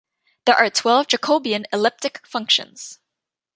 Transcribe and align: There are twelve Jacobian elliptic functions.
There 0.47 0.55
are 0.55 0.71
twelve 0.71 1.05
Jacobian 1.09 1.65
elliptic 1.71 2.25
functions. 2.25 2.97